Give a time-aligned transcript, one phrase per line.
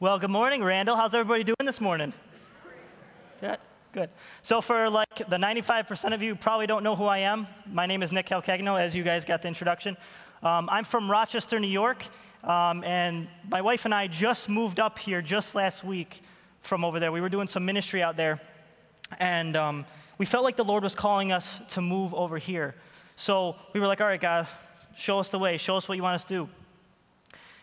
[0.00, 0.94] Well, good morning, Randall.
[0.94, 2.12] How's everybody doing this morning?
[3.40, 3.58] Good,
[3.92, 4.10] good.
[4.42, 8.04] So, for like the 95% of you probably don't know who I am, my name
[8.04, 9.96] is Nick Calcagno, as you guys got the introduction.
[10.40, 12.04] Um, I'm from Rochester, New York,
[12.44, 16.22] um, and my wife and I just moved up here just last week
[16.62, 17.10] from over there.
[17.10, 18.40] We were doing some ministry out there,
[19.18, 19.84] and um,
[20.16, 22.76] we felt like the Lord was calling us to move over here.
[23.16, 24.46] So, we were like, all right, God,
[24.96, 26.48] show us the way, show us what you want us to do.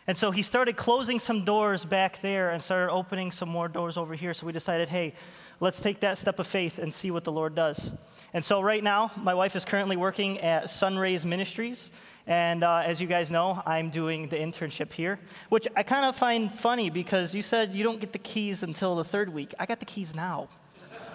[0.07, 3.97] And so he started closing some doors back there and started opening some more doors
[3.97, 4.35] over here.
[4.35, 5.15] So we decided, hey,
[5.59, 7.89] let's take that step of faith and see what the Lord does.
[8.31, 11.89] And so right now, my wife is currently working at Sunrays Ministries.
[12.27, 16.15] And uh, as you guys know, I'm doing the internship here, which I kind of
[16.15, 19.53] find funny because you said you don't get the keys until the third week.
[19.59, 20.49] I got the keys now.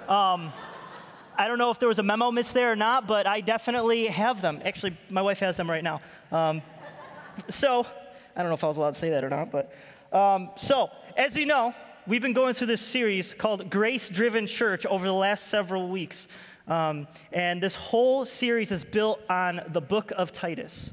[0.08, 0.52] Um,
[1.38, 4.06] I don't know if there was a memo missed there or not, but I definitely
[4.06, 4.60] have them.
[4.64, 6.00] Actually, my wife has them right now.
[6.32, 6.62] Um,
[7.48, 7.86] so,
[8.40, 9.70] I don't know if I was allowed to say that or not, but
[10.14, 11.74] um, so as you know,
[12.06, 16.26] we've been going through this series called Grace Driven Church over the last several weeks.
[16.66, 20.90] Um, and this whole series is built on the book of Titus,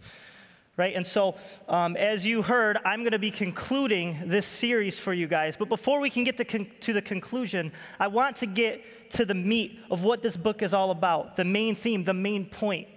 [0.75, 0.93] right?
[0.93, 1.35] And so,
[1.69, 5.55] um, as you heard, I'm going to be concluding this series for you guys.
[5.55, 9.23] But before we can get to, con- to the conclusion, I want to get to
[9.23, 12.89] the meat of what this book is all about the main theme, the main point.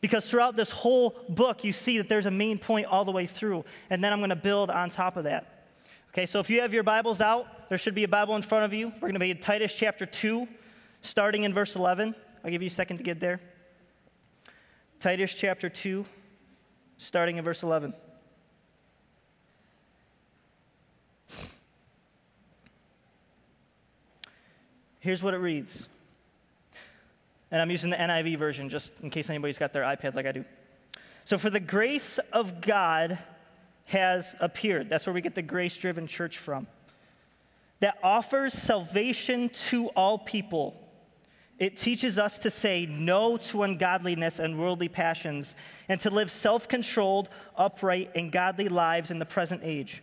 [0.00, 3.26] Because throughout this whole book, you see that there's a main point all the way
[3.26, 3.64] through.
[3.90, 5.66] And then I'm going to build on top of that.
[6.12, 8.64] Okay, so if you have your Bibles out, there should be a Bible in front
[8.64, 8.88] of you.
[8.88, 10.46] We're going to be in Titus chapter 2,
[11.02, 12.14] starting in verse 11.
[12.44, 13.40] I'll give you a second to get there.
[15.00, 16.04] Titus chapter 2,
[16.96, 17.92] starting in verse 11.
[25.00, 25.86] Here's what it reads.
[27.50, 30.32] And I'm using the NIV version just in case anybody's got their iPads like I
[30.32, 30.44] do.
[31.24, 33.18] So, for the grace of God
[33.88, 34.88] has appeared.
[34.88, 36.66] That's where we get the grace driven church from.
[37.80, 40.76] That offers salvation to all people.
[41.58, 45.54] It teaches us to say no to ungodliness and worldly passions
[45.88, 50.02] and to live self controlled, upright, and godly lives in the present age.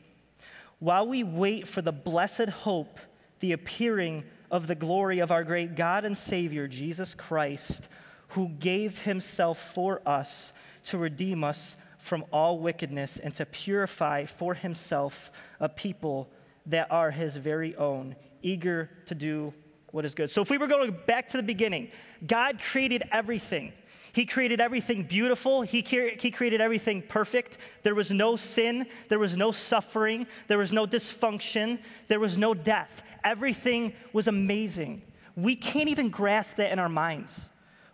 [0.80, 3.00] While we wait for the blessed hope,
[3.40, 4.24] the appearing
[4.56, 7.90] of the glory of our great God and Savior, Jesus Christ,
[8.30, 10.54] who gave himself for us
[10.86, 15.30] to redeem us from all wickedness and to purify for himself
[15.60, 16.32] a people
[16.68, 19.54] that are his very own, eager to do
[19.92, 20.30] what is good.
[20.30, 21.92] So, if we were going back to the beginning,
[22.26, 23.74] God created everything.
[24.16, 25.64] He created everything beautiful.
[25.64, 27.58] He, he created everything perfect.
[27.84, 28.88] There was no sin.
[29.10, 30.26] There was no suffering.
[30.48, 31.80] There was no dysfunction.
[32.08, 33.04] There was no death.
[33.26, 35.02] Everything was amazing.
[35.36, 37.38] We can't even grasp that in our minds.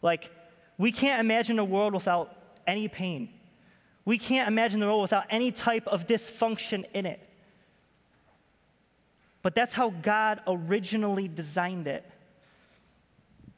[0.03, 0.29] Like,
[0.77, 3.29] we can't imagine a world without any pain.
[4.05, 7.19] We can't imagine the world without any type of dysfunction in it.
[9.41, 12.05] But that's how God originally designed it.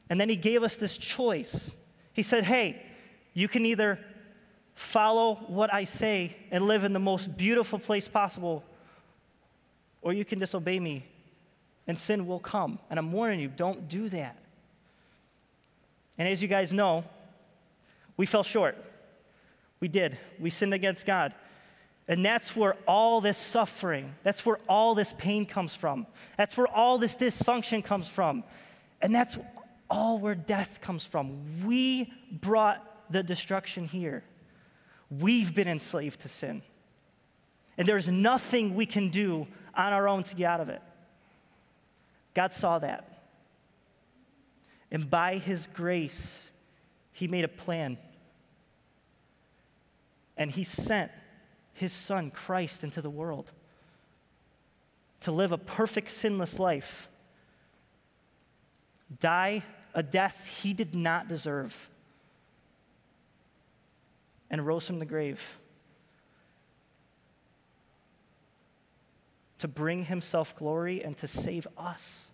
[0.08, 1.70] And then He gave us this choice.
[2.14, 2.80] He said, hey,
[3.34, 3.98] you can either
[4.74, 8.64] follow what I say and live in the most beautiful place possible,
[10.00, 11.04] or you can disobey me
[11.86, 12.78] and sin will come.
[12.88, 14.38] And I'm warning you, don't do that.
[16.16, 17.04] And as you guys know,
[18.16, 18.76] we fell short.
[19.80, 20.16] We did.
[20.38, 21.34] We sinned against God.
[22.06, 26.06] And that's where all this suffering, that's where all this pain comes from.
[26.36, 28.44] That's where all this dysfunction comes from.
[29.00, 29.38] And that's
[29.94, 31.64] all where death comes from.
[31.64, 34.24] We brought the destruction here.
[35.08, 36.62] We've been enslaved to sin.
[37.78, 40.82] And there's nothing we can do on our own to get out of it.
[42.34, 43.22] God saw that.
[44.90, 46.48] And by His grace,
[47.12, 47.96] He made a plan.
[50.36, 51.12] And He sent
[51.72, 53.52] His Son, Christ, into the world
[55.20, 57.08] to live a perfect, sinless life,
[59.20, 59.62] die
[59.94, 61.88] a death he did not deserve,
[64.50, 65.58] and rose from the grave
[69.58, 72.26] to bring himself glory and to save us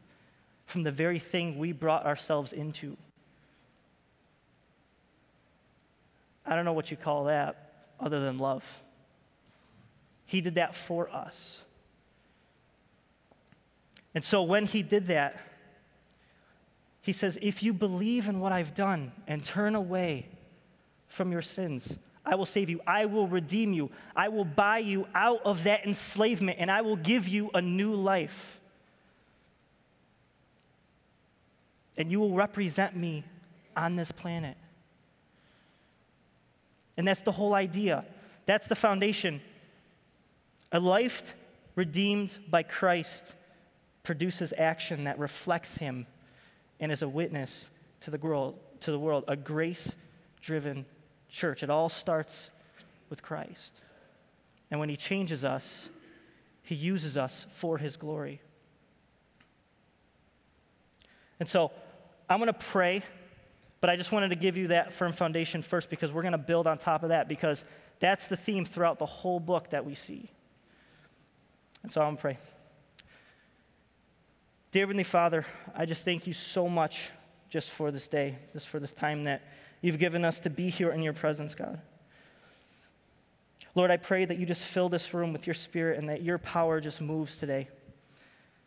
[0.67, 2.97] from the very thing we brought ourselves into.
[6.45, 8.83] I don't know what you call that other than love.
[10.27, 11.63] He did that for us.
[14.15, 15.39] And so when he did that,
[17.02, 20.29] he says, If you believe in what I've done and turn away
[21.08, 22.81] from your sins, I will save you.
[22.87, 23.91] I will redeem you.
[24.14, 27.94] I will buy you out of that enslavement and I will give you a new
[27.94, 28.61] life.
[31.97, 33.25] And you will represent me
[33.76, 34.56] on this planet.
[36.96, 38.05] And that's the whole idea.
[38.46, 39.41] That's the foundation.
[40.73, 41.35] A life
[41.75, 43.35] redeemed by Christ,
[44.03, 46.06] produces action that reflects him
[46.81, 49.94] and is a witness to the world, to the world a grace
[50.41, 50.87] driven
[51.29, 51.62] church.
[51.62, 52.50] It all starts
[53.09, 53.81] with Christ.
[54.71, 55.88] And when he changes us,
[56.62, 58.41] he uses us for his glory.
[61.38, 61.73] And so
[62.29, 63.03] I'm going to pray,
[63.81, 66.38] but I just wanted to give you that firm foundation first because we're going to
[66.38, 67.65] build on top of that because
[67.99, 70.31] that's the theme throughout the whole book that we see.
[71.82, 72.38] And so I'm going to pray.
[74.72, 75.44] Dear Heavenly Father,
[75.75, 77.11] I just thank you so much
[77.49, 79.43] just for this day, just for this time that
[79.81, 81.81] you've given us to be here in your presence, God.
[83.75, 86.38] Lord, I pray that you just fill this room with your spirit and that your
[86.38, 87.69] power just moves today.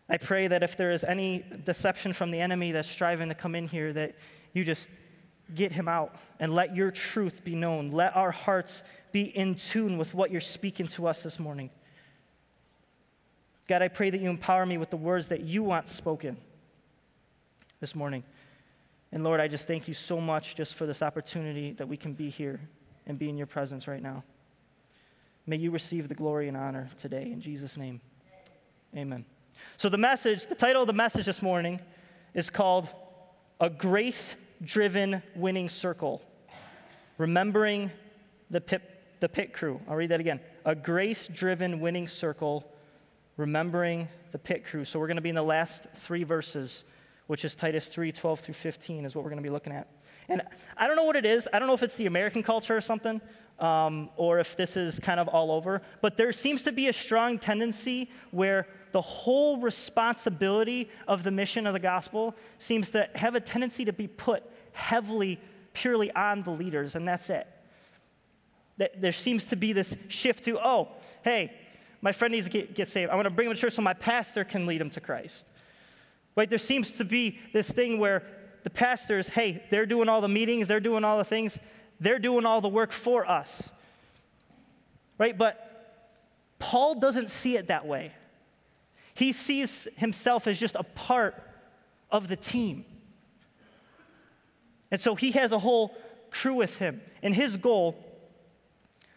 [0.09, 3.55] I pray that if there is any deception from the enemy that's striving to come
[3.55, 4.15] in here, that
[4.51, 4.89] you just
[5.55, 7.91] get him out and let your truth be known.
[7.91, 8.83] Let our hearts
[9.13, 11.69] be in tune with what you're speaking to us this morning.
[13.68, 16.38] God, I pray that you empower me with the words that you want spoken
[17.80, 18.24] this morning.
[19.12, 22.13] And Lord, I just thank you so much just for this opportunity that we can
[22.13, 22.60] be here
[23.06, 24.24] and be in your presence right now.
[25.45, 27.24] May you receive the glory and honor today.
[27.24, 28.01] In Jesus' name,
[28.95, 29.25] amen.
[29.77, 31.80] So, the message, the title of the message this morning
[32.33, 32.88] is called
[33.60, 36.21] A Grace Driven Winning Circle
[37.18, 37.92] Remembering
[38.50, 38.81] the pit,
[39.19, 39.80] the pit crew.
[39.88, 40.39] I'll read that again.
[40.65, 42.65] A grace driven winning circle,
[43.38, 44.85] remembering the pit crew.
[44.85, 46.83] So, we're going to be in the last three verses,
[47.27, 49.88] which is Titus 3 12 through 15, is what we're going to be looking at.
[50.30, 50.41] And
[50.77, 51.47] I don't know what it is.
[51.51, 53.21] I don't know if it's the American culture or something,
[53.59, 56.94] um, or if this is kind of all over, but there seems to be a
[56.94, 63.36] strong tendency where the whole responsibility of the mission of the gospel seems to have
[63.36, 65.39] a tendency to be put heavily,
[65.74, 67.47] purely on the leaders, and that's it.
[68.77, 70.89] That there seems to be this shift to, oh,
[71.24, 71.53] hey,
[72.03, 73.09] my friend needs to get, get saved.
[73.09, 75.45] I want to bring him to church so my pastor can lead him to Christ.
[76.35, 76.50] Right?
[76.50, 78.23] There seems to be this thing where
[78.65, 81.57] the pastors, hey, they're doing all the meetings, they're doing all the things,
[82.01, 83.69] they're doing all the work for us.
[85.17, 85.38] Right?
[85.38, 88.11] But Paul doesn't see it that way.
[89.13, 91.41] He sees himself as just a part
[92.11, 92.83] of the team.
[94.91, 95.95] And so he has a whole
[96.31, 97.00] crew with him.
[97.21, 97.95] And his goal,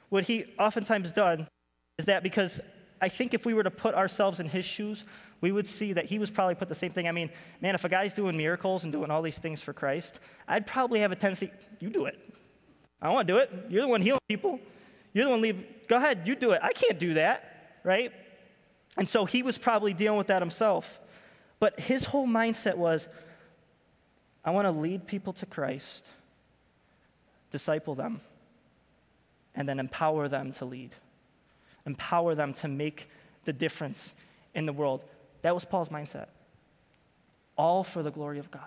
[0.09, 1.49] what he oftentimes done,
[1.99, 2.61] is that because
[3.01, 5.05] I think if we were to put ourselves in his shoes,
[5.41, 7.09] we would see that he was probably put the same thing.
[7.09, 10.19] I mean, man, if a guy's doing miracles and doing all these things for Christ,
[10.49, 12.19] I'd probably have a tendency, you do it.
[13.01, 13.51] I want to do it.
[13.69, 14.59] You're the one healing people.
[15.13, 15.65] You're the one leave.
[15.89, 16.61] Go ahead, you do it.
[16.63, 18.13] I can't do that, right?
[18.97, 20.99] And so he was probably dealing with that himself.
[21.59, 23.09] But his whole mindset was
[24.45, 26.07] I want to lead people to Christ,
[27.51, 28.21] disciple them,
[29.55, 30.95] and then empower them to lead,
[31.87, 33.09] empower them to make
[33.45, 34.13] the difference
[34.55, 35.03] in the world.
[35.43, 36.27] That was Paul's mindset.
[37.57, 38.63] All for the glory of God.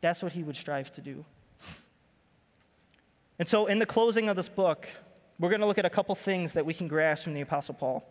[0.00, 1.24] That's what he would strive to do.
[3.38, 4.86] And so, in the closing of this book,
[5.38, 7.74] we're going to look at a couple things that we can grasp from the Apostle
[7.74, 8.06] Paul.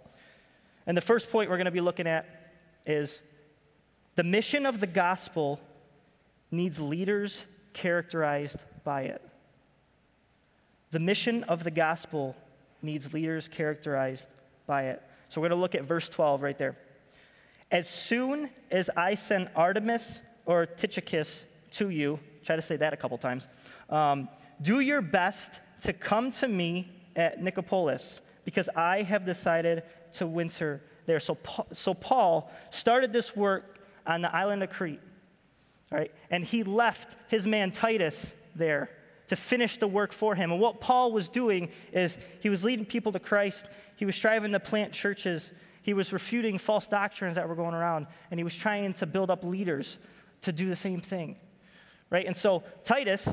[0.88, 2.26] And the first point we're going to be looking at
[2.86, 3.22] is
[4.16, 5.60] the mission of the gospel
[6.50, 9.29] needs leaders characterized by it.
[10.92, 12.36] The mission of the gospel
[12.82, 14.28] needs leaders characterized
[14.66, 15.02] by it.
[15.30, 16.78] So we're going to look at verse 12 right there.
[17.72, 22.98] As soon as I send Artemas or Tychicus to you, try to say that a
[22.98, 23.48] couple times,
[23.90, 24.28] um,
[24.62, 30.82] do your best to come to me at Nicopolis because I have decided to winter
[31.06, 31.20] there.
[31.20, 31.38] So,
[31.72, 35.02] so Paul started this work on the island of Crete,
[35.92, 36.12] right?
[36.32, 38.90] And he left his man Titus there
[39.30, 40.52] to finish the work for him.
[40.52, 43.70] And what Paul was doing is he was leading people to Christ.
[43.96, 45.52] He was striving to plant churches.
[45.82, 49.30] He was refuting false doctrines that were going around, and he was trying to build
[49.30, 49.98] up leaders
[50.42, 51.36] to do the same thing,
[52.10, 52.26] right?
[52.26, 53.28] And so Titus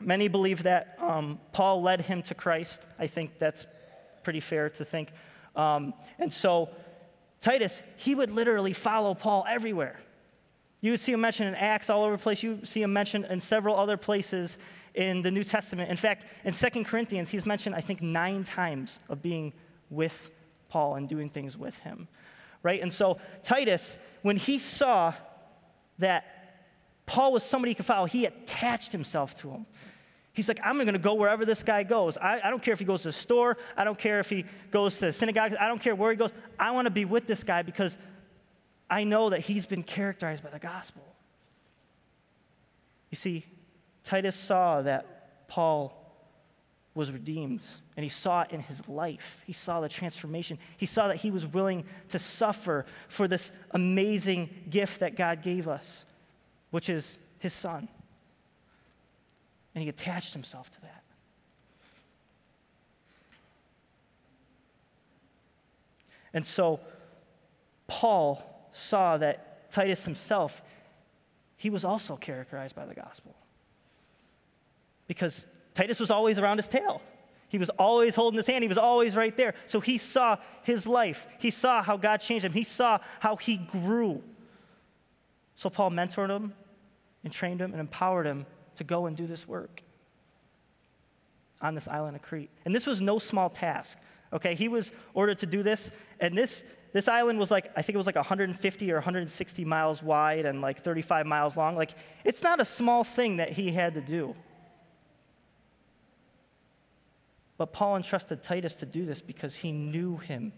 [0.00, 2.82] Many believe that um, Paul led him to Christ.
[2.98, 3.66] I think that's
[4.22, 5.10] pretty fair to think.
[5.54, 6.70] Um, and so,
[7.40, 10.00] Titus, he would literally follow Paul everywhere.
[10.80, 12.42] You would see him mentioned in Acts all over the place.
[12.42, 14.56] You see him mentioned in several other places
[14.94, 15.90] in the New Testament.
[15.90, 19.52] In fact, in Second Corinthians, he's mentioned, I think, nine times of being
[19.90, 20.30] with
[20.68, 22.08] Paul and doing things with him.
[22.62, 22.80] Right?
[22.80, 25.14] And so, Titus, when he saw
[25.98, 26.24] that
[27.06, 29.66] Paul was somebody he could follow, he attached himself to him.
[30.32, 32.16] He's like, I'm going to go wherever this guy goes.
[32.16, 33.56] I, I, don't care if he goes to the store.
[33.76, 35.54] I don't care if he goes to the synagogue.
[35.60, 36.32] I don't care where he goes.
[36.58, 37.96] I want to be with this guy because
[38.90, 41.02] I know that he's been characterized by the gospel.
[43.10, 43.44] You see,
[44.04, 46.00] Titus saw that Paul
[46.94, 47.62] was redeemed.
[47.96, 49.42] And he saw it in his life.
[49.46, 50.58] He saw the transformation.
[50.76, 55.68] He saw that he was willing to suffer for this amazing gift that God gave
[55.68, 56.04] us,
[56.70, 57.88] which is his son.
[59.74, 61.02] And he attached himself to that.
[66.32, 66.80] And so
[67.86, 70.62] Paul saw that Titus himself,
[71.56, 73.36] he was also characterized by the gospel.
[75.06, 77.02] Because Titus was always around his tail.
[77.48, 78.62] He was always holding his hand.
[78.62, 79.54] He was always right there.
[79.66, 81.26] So he saw his life.
[81.38, 82.52] He saw how God changed him.
[82.52, 84.22] He saw how he grew.
[85.56, 86.52] So Paul mentored him
[87.22, 88.46] and trained him and empowered him
[88.76, 89.82] to go and do this work
[91.60, 92.50] on this island of Crete.
[92.64, 93.98] And this was no small task.
[94.32, 97.94] Okay, he was ordered to do this, and this this island was like I think
[97.94, 101.76] it was like 150 or 160 miles wide and like 35 miles long.
[101.76, 101.94] Like
[102.24, 104.34] it's not a small thing that he had to do.
[107.56, 110.52] But Paul entrusted Titus to do this because he knew him.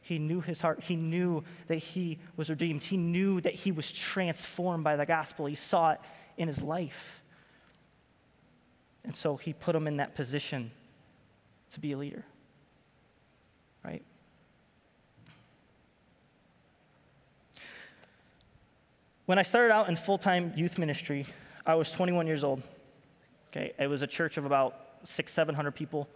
[0.00, 0.82] He knew his heart.
[0.84, 2.82] He knew that he was redeemed.
[2.82, 5.46] He knew that he was transformed by the gospel.
[5.46, 6.00] He saw it
[6.36, 7.22] in his life.
[9.04, 10.70] And so he put him in that position
[11.72, 12.24] to be a leader.
[13.84, 14.02] Right?
[19.26, 21.26] When I started out in full time youth ministry,
[21.66, 22.62] I was 21 years old.
[23.50, 26.08] Okay, it was a church of about six, 700 people.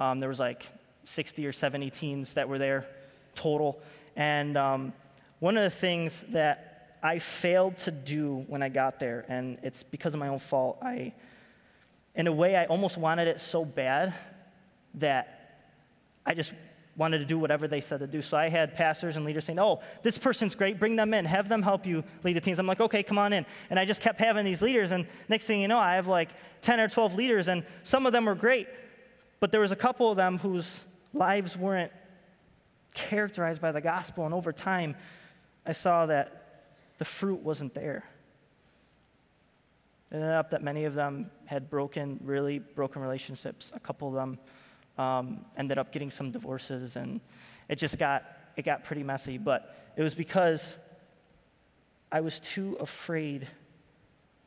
[0.00, 0.66] Um, there was like
[1.04, 2.86] 60 or 70 teens that were there
[3.34, 3.80] total.
[4.16, 4.92] And um,
[5.38, 9.82] one of the things that I failed to do when I got there, and it's
[9.82, 11.12] because of my own fault, I,
[12.14, 14.14] in a way, I almost wanted it so bad
[14.94, 15.68] that
[16.26, 16.52] I just
[16.98, 18.20] wanted to do whatever they said to do.
[18.20, 21.48] So I had pastors and leaders saying, Oh, this person's great, bring them in, have
[21.48, 22.58] them help you lead the teams.
[22.58, 23.46] I'm like, Okay, come on in.
[23.70, 26.30] And I just kept having these leaders, and next thing you know, I have like
[26.62, 28.68] 10 or 12 leaders, and some of them were great,
[29.40, 31.92] but there was a couple of them whose lives weren't
[32.94, 34.24] characterized by the gospel.
[34.24, 34.96] And over time,
[35.64, 36.66] I saw that
[36.98, 38.04] the fruit wasn't there.
[40.10, 43.70] It ended up that many of them had broken, really broken relationships.
[43.74, 44.38] A couple of them
[44.98, 47.20] um, ended up getting some divorces, and
[47.68, 48.24] it just got
[48.56, 49.38] it got pretty messy.
[49.38, 50.76] But it was because
[52.10, 53.46] I was too afraid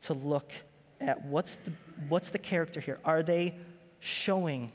[0.02, 0.52] to look
[1.00, 1.72] at what's the
[2.08, 2.98] what's the character here.
[3.04, 3.54] Are they
[4.00, 4.72] showing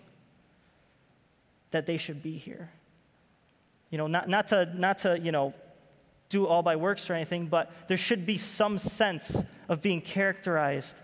[1.71, 2.69] that they should be here.
[3.89, 5.53] You know, not, not, to, not to, you know,
[6.29, 10.95] do all by works or anything, but there should be some sense of being characterized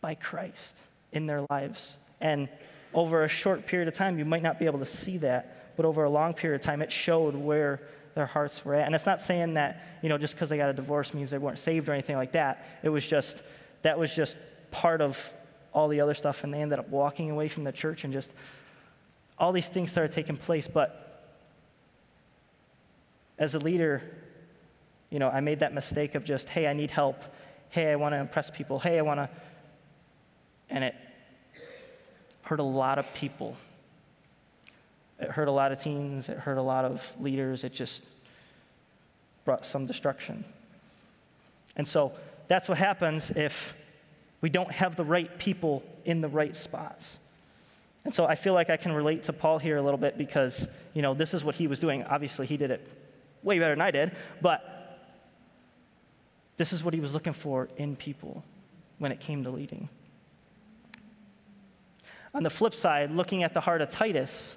[0.00, 0.76] by Christ
[1.12, 1.96] in their lives.
[2.20, 2.48] And
[2.96, 5.84] over a short period of time, you might not be able to see that, but
[5.84, 7.80] over a long period of time, it showed where
[8.14, 8.86] their hearts were at.
[8.86, 11.38] And it's not saying that, you know, just because they got a divorce means they
[11.38, 12.66] weren't saved or anything like that.
[12.82, 13.42] It was just,
[13.82, 14.38] that was just
[14.70, 15.32] part of
[15.74, 18.30] all the other stuff, and they ended up walking away from the church and just
[19.38, 20.66] all these things started taking place.
[20.66, 21.02] But
[23.38, 24.02] as a leader,
[25.10, 27.22] you know, I made that mistake of just, hey, I need help.
[27.68, 28.78] Hey, I want to impress people.
[28.78, 29.28] Hey, I want to.
[30.70, 30.94] And it
[32.46, 33.56] hurt a lot of people.
[35.18, 36.28] It hurt a lot of teens.
[36.28, 37.64] It hurt a lot of leaders.
[37.64, 38.02] It just
[39.44, 40.44] brought some destruction.
[41.76, 42.12] And so
[42.48, 43.74] that's what happens if
[44.40, 47.18] we don't have the right people in the right spots.
[48.04, 50.68] And so I feel like I can relate to Paul here a little bit because,
[50.94, 52.04] you know, this is what he was doing.
[52.04, 52.88] Obviously, he did it
[53.42, 55.00] way better than I did, but
[56.56, 58.44] this is what he was looking for in people
[58.98, 59.88] when it came to leading.
[62.36, 64.54] On the flip side, looking at the heart of Titus,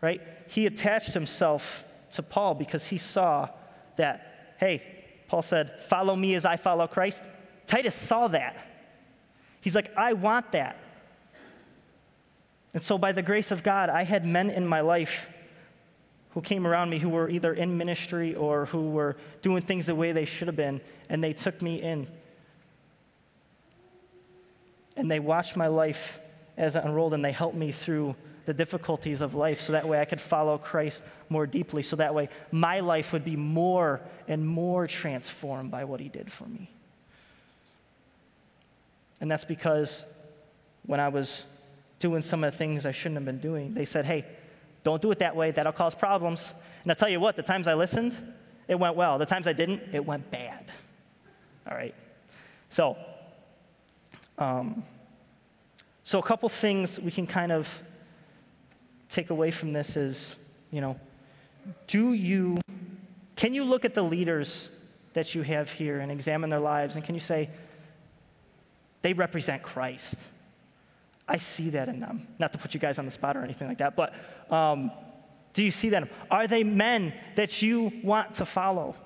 [0.00, 1.82] right, he attached himself
[2.12, 3.48] to Paul because he saw
[3.96, 4.84] that, hey,
[5.26, 7.24] Paul said, follow me as I follow Christ.
[7.66, 8.56] Titus saw that.
[9.60, 10.76] He's like, I want that.
[12.72, 15.28] And so, by the grace of God, I had men in my life
[16.30, 19.94] who came around me who were either in ministry or who were doing things the
[19.96, 22.06] way they should have been, and they took me in.
[24.96, 26.20] And they watched my life
[26.56, 30.00] as I enrolled and they helped me through the difficulties of life so that way
[30.00, 34.46] I could follow Christ more deeply, so that way my life would be more and
[34.46, 36.68] more transformed by what he did for me.
[39.20, 40.04] And that's because
[40.86, 41.44] when I was
[42.02, 43.74] doing some of the things I shouldn't have been doing.
[43.74, 44.26] They said, hey,
[44.82, 46.52] don't do it that way, that'll cause problems.
[46.82, 48.16] And I'll tell you what, the times I listened,
[48.66, 49.18] it went well.
[49.18, 50.64] The times I didn't, it went bad.
[51.70, 51.94] All right?
[52.70, 52.96] So,
[54.36, 54.82] um,
[56.04, 57.82] so a couple things we can kind of
[59.08, 60.36] take away from this is,
[60.70, 60.98] you know,
[61.86, 62.58] do you,
[63.36, 64.68] can you look at the leaders
[65.12, 67.50] that you have here and examine their lives and can you say,
[69.02, 70.16] they represent Christ?
[71.28, 72.26] I see that in them.
[72.38, 74.12] Not to put you guys on the spot or anything like that, but
[74.50, 74.90] um,
[75.52, 76.08] do you see that?
[76.30, 78.96] Are they men that you want to follow?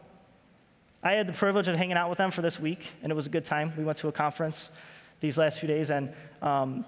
[1.02, 3.26] I had the privilege of hanging out with them for this week, and it was
[3.26, 3.72] a good time.
[3.76, 4.70] We went to a conference
[5.20, 6.84] these last few days, and um,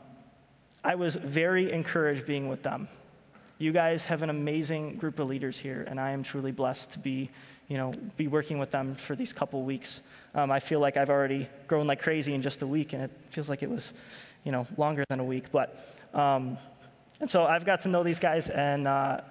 [0.85, 2.89] I was very encouraged being with them.
[3.59, 6.99] You guys have an amazing group of leaders here, and I am truly blessed to
[6.99, 7.31] be,
[7.67, 10.01] you know, be working with them for these couple weeks.
[10.35, 13.11] Um, I feel like I've already grown like crazy in just a week, and it
[13.31, 13.93] feels like it was,
[14.45, 15.51] you know, longer than a week.
[15.51, 16.57] But, um,
[17.21, 19.23] and so I've got to know these guys, and uh,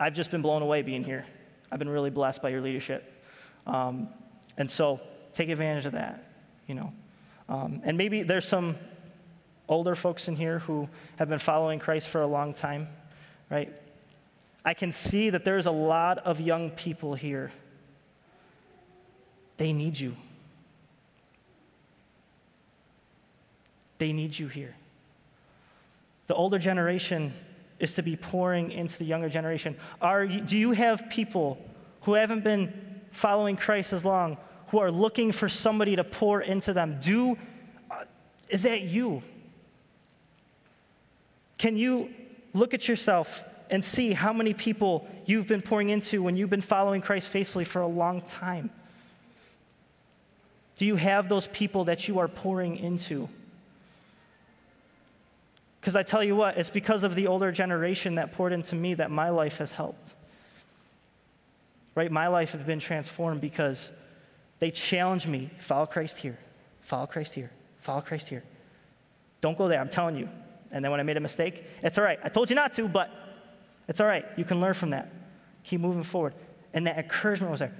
[0.00, 1.24] I've just been blown away being here.
[1.70, 3.12] I've been really blessed by your leadership.
[3.66, 4.08] Um,
[4.56, 5.00] and so
[5.32, 6.24] take advantage of that,
[6.66, 6.92] you know.
[7.48, 8.76] Um, and maybe there's some
[9.68, 12.88] older folks in here who have been following Christ for a long time,
[13.50, 13.72] right?
[14.64, 17.52] I can see that there's a lot of young people here.
[19.56, 20.16] They need you.
[23.98, 24.74] They need you here.
[26.26, 27.32] The older generation
[27.78, 29.76] is to be pouring into the younger generation.
[30.00, 31.64] Are, do you have people
[32.02, 32.72] who haven't been
[33.12, 34.36] following Christ as long
[34.68, 36.98] who are looking for somebody to pour into them?
[37.00, 37.38] Do,
[37.90, 38.04] uh,
[38.48, 39.22] is that you?
[41.58, 42.10] Can you
[42.52, 46.60] look at yourself and see how many people you've been pouring into when you've been
[46.60, 48.70] following Christ faithfully for a long time?
[50.76, 53.28] Do you have those people that you are pouring into?
[55.80, 58.94] Because I tell you what, it's because of the older generation that poured into me
[58.94, 60.14] that my life has helped.
[61.94, 62.10] Right?
[62.10, 63.90] My life has been transformed because
[64.58, 66.38] they challenge me follow Christ here,
[66.80, 68.42] follow Christ here, follow Christ here.
[69.40, 70.28] Don't go there, I'm telling you.
[70.70, 72.18] And then when I made a mistake, it's all right.
[72.24, 73.10] I told you not to, but
[73.88, 74.24] it's all right.
[74.36, 75.12] You can learn from that.
[75.64, 76.34] Keep moving forward.
[76.74, 77.74] And that encouragement was there.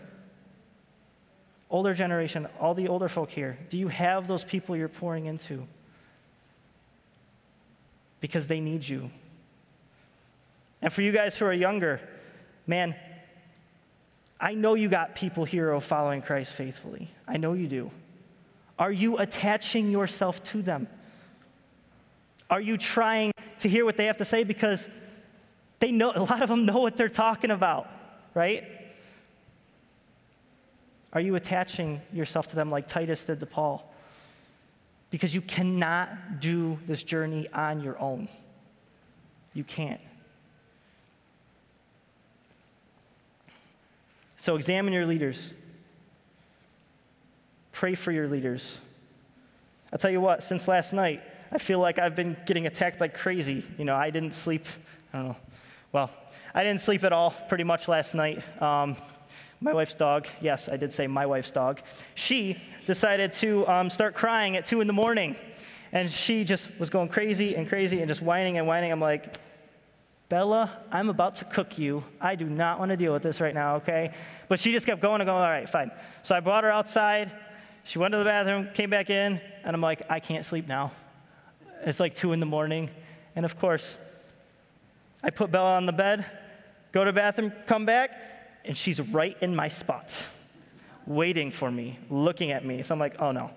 [1.68, 5.66] Older generation, all the older folk here, do you have those people you're pouring into?
[8.20, 9.10] Because they need you.
[10.80, 12.00] And for you guys who are younger,
[12.66, 12.94] man,
[14.38, 17.10] I know you got people here who following Christ faithfully.
[17.26, 17.90] I know you do.
[18.78, 20.88] Are you attaching yourself to them?
[22.50, 24.86] Are you trying to hear what they have to say because
[25.80, 27.88] they know a lot of them know what they're talking about,
[28.34, 28.64] right?
[31.12, 33.90] Are you attaching yourself to them like Titus did to Paul?
[35.10, 38.28] Because you cannot do this journey on your own.
[39.54, 40.00] You can't.
[44.46, 45.50] So examine your leaders.
[47.72, 48.78] Pray for your leaders.
[49.92, 53.12] I'll tell you what, since last night, I feel like I've been getting attacked like
[53.12, 53.64] crazy.
[53.76, 54.64] You know, I didn't sleep,
[55.12, 55.36] I don't know,
[55.90, 56.12] well,
[56.54, 58.40] I didn't sleep at all pretty much last night.
[58.62, 58.94] Um,
[59.60, 61.80] my wife's dog, yes, I did say my wife's dog,
[62.14, 62.56] she
[62.86, 65.34] decided to um, start crying at 2 in the morning.
[65.90, 68.92] And she just was going crazy and crazy and just whining and whining.
[68.92, 69.38] I'm like,
[70.28, 72.04] Bella, I'm about to cook you.
[72.20, 74.12] I do not want to deal with this right now, okay?
[74.48, 75.92] But she just kept going and going, all right, fine.
[76.22, 77.30] So I brought her outside.
[77.84, 80.90] She went to the bathroom, came back in, and I'm like, I can't sleep now.
[81.82, 82.90] It's like two in the morning.
[83.36, 84.00] And of course,
[85.22, 86.26] I put Bella on the bed,
[86.90, 88.10] go to the bathroom, come back,
[88.64, 90.12] and she's right in my spot,
[91.06, 92.82] waiting for me, looking at me.
[92.82, 93.52] So I'm like, oh no.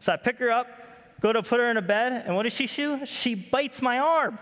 [0.00, 0.66] So I pick her up,
[1.20, 3.06] go to put her in a bed, and what does she do?
[3.06, 4.38] She bites my arm.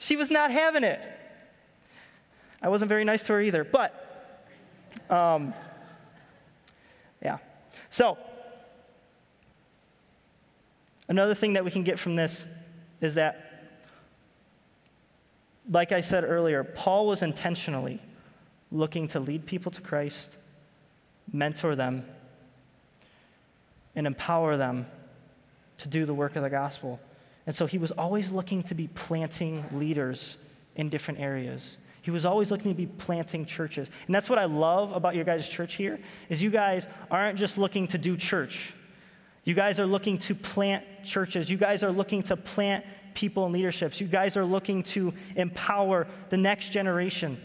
[0.00, 1.00] She was not having it.
[2.60, 3.94] I wasn't very nice to her either, but
[5.08, 5.54] um,
[7.22, 7.38] yeah.
[7.88, 8.18] So
[11.10, 12.44] Another thing that we can get from this
[13.00, 13.64] is that,
[15.68, 18.00] like I said earlier, Paul was intentionally
[18.70, 20.36] looking to lead people to Christ,
[21.32, 22.06] mentor them,
[23.96, 24.86] and empower them
[25.78, 27.00] to do the work of the gospel.
[27.50, 30.36] And so he was always looking to be planting leaders
[30.76, 31.78] in different areas.
[32.00, 33.90] He was always looking to be planting churches.
[34.06, 37.58] And that's what I love about your guys' church here is you guys aren't just
[37.58, 38.72] looking to do church.
[39.42, 41.50] You guys are looking to plant churches.
[41.50, 42.84] You guys are looking to plant
[43.14, 44.00] people in leaderships.
[44.00, 47.36] You guys are looking to empower the next generation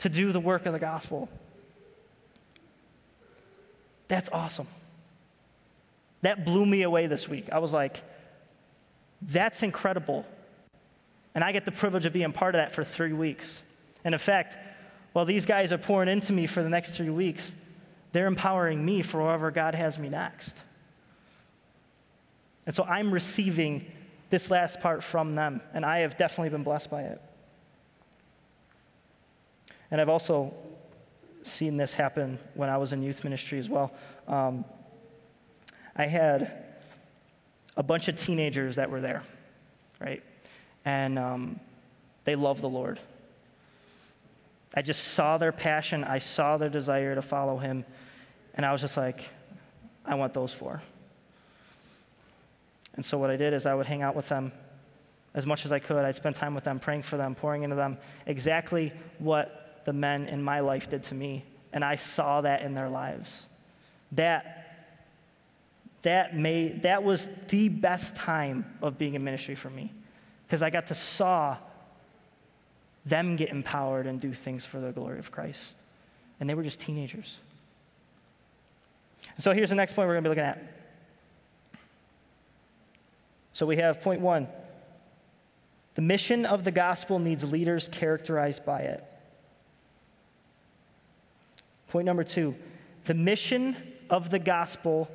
[0.00, 1.28] to do the work of the gospel.
[4.08, 4.66] That's awesome.
[6.22, 7.52] That blew me away this week.
[7.52, 8.02] I was like,
[9.22, 10.26] that's incredible.
[11.34, 13.62] And I get the privilege of being part of that for three weeks.
[14.04, 14.56] And in fact,
[15.12, 17.54] while these guys are pouring into me for the next three weeks,
[18.12, 20.56] they're empowering me for wherever God has me next.
[22.66, 23.86] And so I'm receiving
[24.30, 27.20] this last part from them, and I have definitely been blessed by it.
[29.90, 30.54] And I've also
[31.42, 33.92] seen this happen when I was in youth ministry as well.
[34.28, 34.64] Um,
[35.96, 36.61] I had
[37.76, 39.22] a bunch of teenagers that were there,
[40.00, 40.22] right?
[40.84, 41.60] And um,
[42.24, 43.00] they love the Lord.
[44.74, 47.84] I just saw their passion, I saw their desire to follow Him,
[48.54, 49.28] and I was just like,
[50.04, 50.82] I want those four.
[52.94, 54.52] And so what I did is I would hang out with them
[55.34, 56.04] as much as I could.
[56.04, 60.26] I'd spend time with them, praying for them, pouring into them exactly what the men
[60.26, 61.44] in my life did to me.
[61.72, 63.46] And I saw that in their lives.
[64.12, 64.61] That
[66.02, 69.92] that made that was the best time of being in ministry for me
[70.46, 71.56] because I got to saw
[73.06, 75.74] them get empowered and do things for the glory of Christ.
[76.38, 77.38] And they were just teenagers.
[79.38, 80.62] So here's the next point we're going to be looking at.
[83.52, 84.48] So we have point one
[85.94, 89.04] the mission of the gospel needs leaders characterized by it.
[91.88, 92.54] Point number two
[93.04, 93.76] the mission
[94.10, 95.10] of the gospel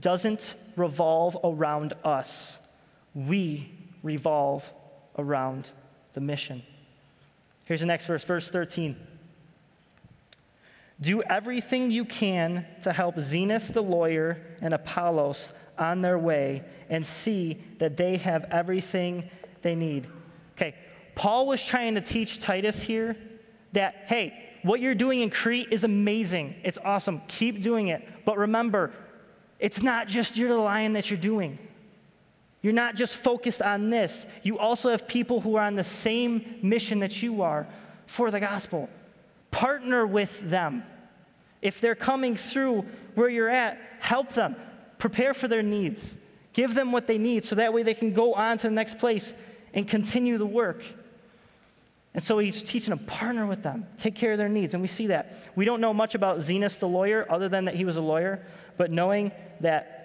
[0.00, 2.58] doesn't revolve around us,
[3.14, 3.70] we
[4.02, 4.72] revolve
[5.18, 5.70] around
[6.14, 6.62] the mission.
[7.66, 8.96] Here's the next verse, verse 13.
[11.00, 17.04] Do everything you can to help Zenas the lawyer and Apollos on their way and
[17.04, 19.28] see that they have everything
[19.62, 20.06] they need.
[20.56, 20.74] Okay,
[21.14, 23.16] Paul was trying to teach Titus here
[23.72, 26.54] that, hey, what you're doing in Crete is amazing.
[26.62, 27.22] It's awesome.
[27.26, 28.06] Keep doing it.
[28.24, 28.92] But remember,
[29.62, 31.56] it's not just you're the lion that you're doing.
[32.62, 34.26] You're not just focused on this.
[34.42, 37.68] You also have people who are on the same mission that you are
[38.06, 38.90] for the gospel.
[39.52, 40.82] Partner with them.
[41.60, 44.56] If they're coming through where you're at, help them.
[44.98, 46.16] Prepare for their needs.
[46.54, 48.98] Give them what they need so that way they can go on to the next
[48.98, 49.32] place
[49.72, 50.82] and continue the work.
[52.14, 54.74] And so he's teaching them, partner with them, take care of their needs.
[54.74, 55.34] And we see that.
[55.54, 58.44] We don't know much about Zenas the lawyer, other than that he was a lawyer,
[58.76, 59.98] but knowing that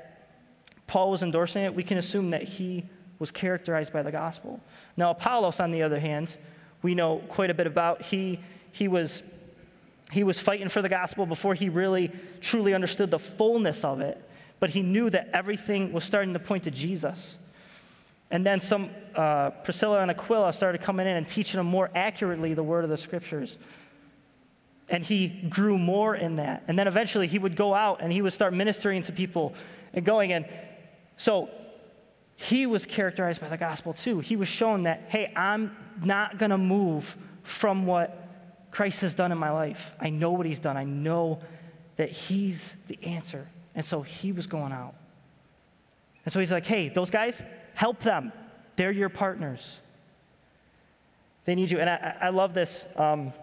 [0.87, 2.85] Paul was endorsing it, we can assume that he
[3.19, 4.59] was characterized by the gospel.
[4.95, 6.37] Now, Apollos, on the other hand,
[6.81, 8.03] we know quite a bit about.
[8.03, 8.39] He,
[8.71, 9.23] he, was,
[10.11, 14.23] he was fighting for the gospel before he really truly understood the fullness of it,
[14.59, 17.37] but he knew that everything was starting to point to Jesus.
[18.29, 22.53] And then some, uh, Priscilla and Aquila started coming in and teaching him more accurately
[22.53, 23.57] the word of the scriptures.
[24.89, 26.63] And he grew more in that.
[26.67, 29.53] And then eventually he would go out and he would start ministering to people
[29.93, 30.31] and going.
[30.31, 30.45] And
[31.17, 31.49] so
[32.35, 34.19] he was characterized by the gospel too.
[34.19, 38.27] He was shown that, hey, I'm not going to move from what
[38.71, 39.93] Christ has done in my life.
[39.99, 41.39] I know what he's done, I know
[41.95, 43.47] that he's the answer.
[43.73, 44.95] And so he was going out.
[46.25, 47.41] And so he's like, hey, those guys,
[47.73, 48.31] help them.
[48.75, 49.79] They're your partners.
[51.45, 51.79] They need you.
[51.79, 52.85] And I, I love this.
[52.95, 53.33] Um,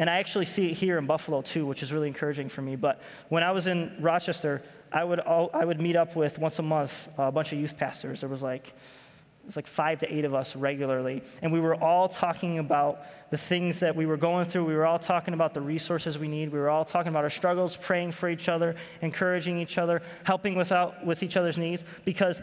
[0.00, 2.74] and I actually see it here in Buffalo too, which is really encouraging for me.
[2.74, 6.58] But when I was in Rochester, I would, all, I would meet up with once
[6.58, 8.20] a month a bunch of youth pastors.
[8.20, 11.22] There was like, it was like five to eight of us regularly.
[11.42, 14.64] And we were all talking about the things that we were going through.
[14.64, 16.50] We were all talking about the resources we need.
[16.50, 20.54] We were all talking about our struggles, praying for each other, encouraging each other, helping
[20.54, 22.40] without, with each other's needs, because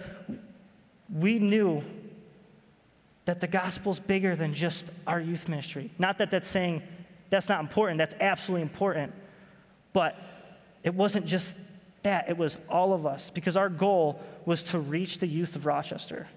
[1.12, 1.82] we knew
[3.26, 5.90] that the gospel's bigger than just our youth ministry.
[5.98, 6.84] Not that that's saying
[7.30, 9.14] that's not important, that's absolutely important.
[9.94, 10.18] But
[10.84, 11.58] it wasn't just
[12.04, 15.66] that, it was all of us, because our goal was to reach the youth of
[15.66, 16.28] Rochester.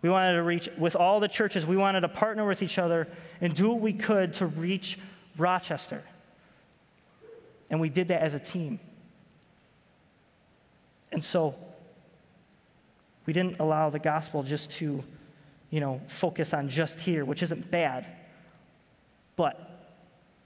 [0.00, 3.08] We wanted to reach, with all the churches, we wanted to partner with each other
[3.40, 4.98] and do what we could to reach
[5.36, 6.02] Rochester.
[7.70, 8.80] And we did that as a team.
[11.12, 11.54] And so,
[13.26, 15.04] we didn't allow the gospel just to,
[15.70, 18.06] you know, focus on just here, which isn't bad.
[19.36, 19.71] But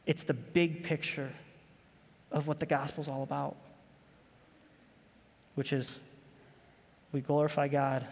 [0.07, 1.33] it's the big picture
[2.31, 3.57] of what the gospel's all about,
[5.55, 5.99] which is
[7.13, 8.07] we glorify God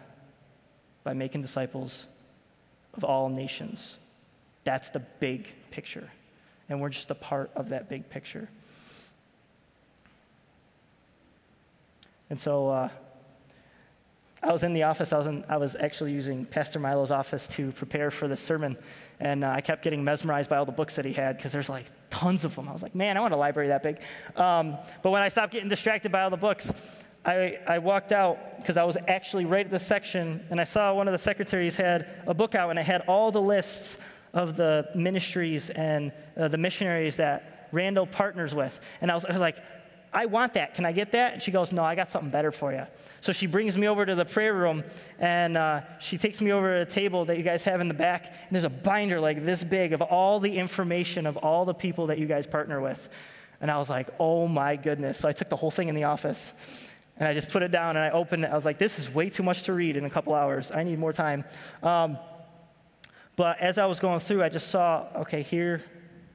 [1.05, 2.07] by making disciples
[2.95, 3.97] of all nations.
[4.65, 6.11] That's the big picture.
[6.69, 8.49] And we're just a part of that big picture.
[12.31, 12.89] And so uh,
[14.43, 17.47] I was in the office, I was, in, I was actually using Pastor Milo's office
[17.49, 18.77] to prepare for the sermon.
[19.21, 21.69] And uh, I kept getting mesmerized by all the books that he had because there's
[21.69, 22.69] like tons of them.
[22.69, 24.01] I was like, man, I want a library that big.
[24.37, 26.73] Um, but when I stopped getting distracted by all the books,
[27.25, 30.93] I, I walked out because I was actually right at the section and I saw
[30.95, 33.97] one of the secretaries had a book out and it had all the lists
[34.35, 38.79] of the ministries and uh, the missionaries that Randall partners with.
[39.01, 39.57] And I was, I was like,
[40.15, 40.75] I want that.
[40.75, 41.35] Can I get that?
[41.35, 42.87] And she goes, No, I got something better for you.
[43.21, 44.85] So she brings me over to the prayer room
[45.19, 47.95] and uh, she takes me over to a table that you guys have in the
[47.95, 48.27] back.
[48.27, 52.07] And there's a binder like this big of all the information of all the people
[52.07, 53.09] that you guys partner with.
[53.61, 55.19] And I was like, Oh my goodness.
[55.19, 56.53] So I took the whole thing in the office
[57.17, 58.51] And I just put it down and I opened it.
[58.51, 60.71] I was like, this is way too much to read in a couple hours.
[60.71, 61.45] I need more time.
[61.83, 62.19] Um,
[63.37, 65.83] but as I was going through, I just saw okay, here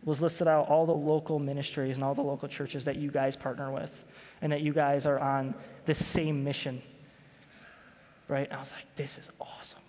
[0.03, 3.35] was listed out all the local ministries and all the local churches that you guys
[3.35, 4.05] partner with
[4.41, 5.53] and that you guys are on
[5.85, 6.81] this same mission.
[8.27, 8.45] Right?
[8.45, 9.79] And I was like, this is awesome.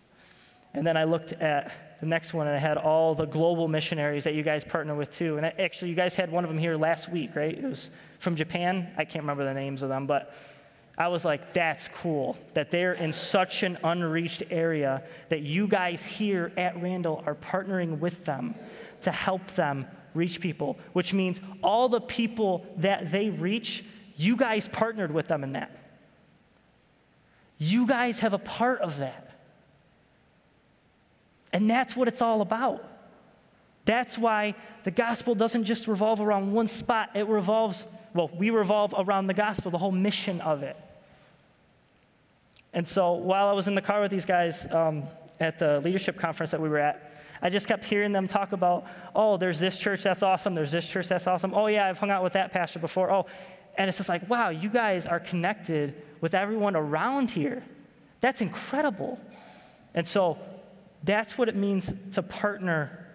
[0.72, 4.24] And then I looked at the next one and I had all the global missionaries
[4.24, 5.36] that you guys partner with too.
[5.36, 7.56] And actually, you guys had one of them here last week, right?
[7.56, 8.92] It was from Japan.
[8.96, 10.34] I can't remember the names of them, but
[10.96, 16.04] I was like, that's cool that they're in such an unreached area that you guys
[16.04, 18.54] here at Randall are partnering with them
[19.02, 23.84] to help them reach people, which means all the people that they reach,
[24.16, 25.76] you guys partnered with them in that.
[27.58, 29.30] You guys have a part of that.
[31.52, 32.84] And that's what it's all about.
[33.84, 38.94] That's why the gospel doesn't just revolve around one spot, it revolves, well, we revolve
[38.96, 40.76] around the gospel, the whole mission of it.
[42.72, 45.04] And so while I was in the car with these guys um,
[45.40, 47.10] at the leadership conference that we were at,
[47.42, 50.86] I just kept hearing them talk about, oh, there's this church that's awesome, there's this
[50.86, 51.54] church that's awesome.
[51.54, 53.10] Oh, yeah, I've hung out with that pastor before.
[53.10, 53.26] Oh,
[53.78, 57.62] and it's just like, wow, you guys are connected with everyone around here.
[58.20, 59.18] That's incredible.
[59.94, 60.38] And so
[61.02, 63.06] that's what it means to partner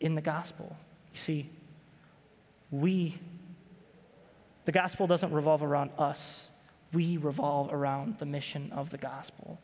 [0.00, 0.76] in the gospel.
[1.12, 1.50] You see,
[2.70, 3.18] we,
[4.64, 6.48] the gospel doesn't revolve around us,
[6.92, 9.58] we revolve around the mission of the gospel.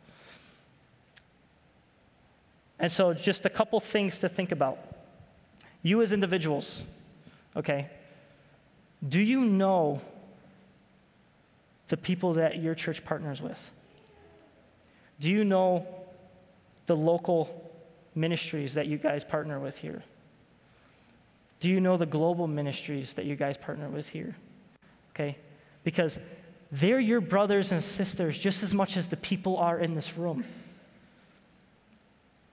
[2.80, 4.78] And so, just a couple things to think about.
[5.82, 6.82] You, as individuals,
[7.54, 7.90] okay,
[9.06, 10.00] do you know
[11.88, 13.70] the people that your church partners with?
[15.20, 15.86] Do you know
[16.86, 17.70] the local
[18.14, 20.02] ministries that you guys partner with here?
[21.60, 24.34] Do you know the global ministries that you guys partner with here?
[25.14, 25.36] Okay?
[25.84, 26.18] Because
[26.72, 30.44] they're your brothers and sisters just as much as the people are in this room.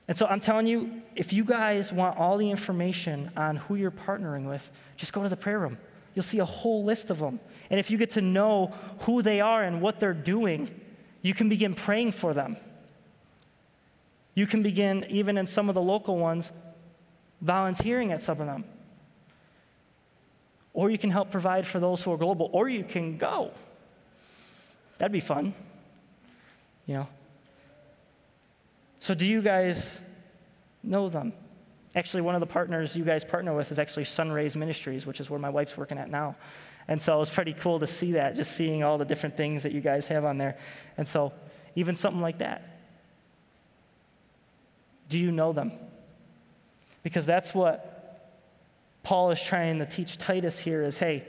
[0.07, 3.91] And so I'm telling you, if you guys want all the information on who you're
[3.91, 5.77] partnering with, just go to the prayer room.
[6.15, 7.39] You'll see a whole list of them.
[7.69, 10.69] And if you get to know who they are and what they're doing,
[11.21, 12.55] you can begin praying for them.
[14.33, 16.51] You can begin, even in some of the local ones,
[17.41, 18.63] volunteering at some of them.
[20.73, 23.51] Or you can help provide for those who are global, or you can go.
[24.99, 25.53] That'd be fun.
[26.85, 27.07] You know?
[29.07, 29.97] So, do you guys
[30.83, 31.31] know them?
[31.95, 35.29] Actually, one of the partners you guys partner with is actually Sunrays Ministries, which is
[35.29, 36.35] where my wife's working at now.
[36.89, 39.63] And so it was pretty cool to see that, just seeing all the different things
[39.63, 40.57] that you guys have on there.
[40.97, 41.31] And so,
[41.73, 42.81] even something like that.
[45.07, 45.71] Do you know them?
[47.01, 48.35] Because that's what
[49.03, 51.23] Paul is trying to teach Titus here is hey,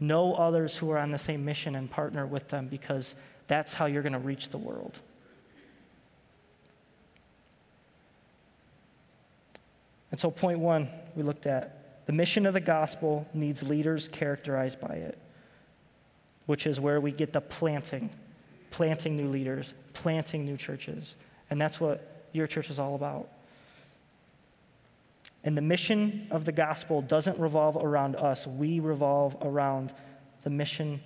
[0.00, 3.14] know others who are on the same mission and partner with them because
[3.46, 5.00] that's how you're going to reach the world.
[10.14, 14.80] And so, point one, we looked at the mission of the gospel needs leaders characterized
[14.80, 15.18] by it,
[16.46, 18.10] which is where we get the planting,
[18.70, 21.16] planting new leaders, planting new churches.
[21.50, 23.28] And that's what your church is all about.
[25.42, 29.92] And the mission of the gospel doesn't revolve around us, we revolve around
[30.42, 31.00] the mission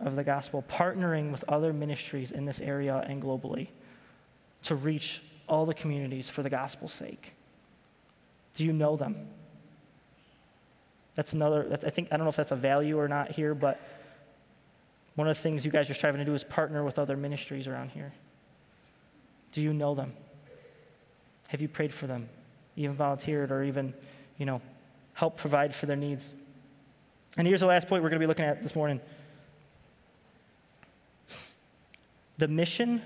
[0.00, 3.68] of the gospel, partnering with other ministries in this area and globally
[4.62, 7.34] to reach all the communities for the gospel's sake.
[8.58, 9.28] Do you know them?
[11.14, 13.54] That's another, that's, I think, I don't know if that's a value or not here,
[13.54, 13.80] but
[15.14, 17.68] one of the things you guys are striving to do is partner with other ministries
[17.68, 18.12] around here.
[19.52, 20.12] Do you know them?
[21.46, 22.28] Have you prayed for them?
[22.74, 23.94] Even volunteered or even,
[24.38, 24.60] you know,
[25.14, 26.28] help provide for their needs?
[27.36, 29.00] And here's the last point we're going to be looking at this morning.
[32.38, 33.02] The mission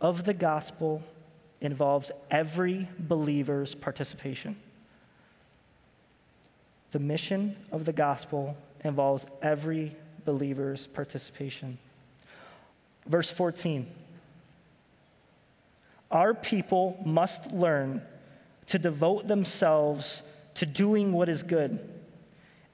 [0.00, 1.04] of the gospel
[1.60, 4.56] involves every believer's participation.
[6.92, 11.78] The mission of the gospel involves every believer's participation.
[13.06, 13.86] Verse 14
[16.12, 18.02] our people must learn
[18.66, 20.22] to devote themselves
[20.54, 21.78] to doing what is good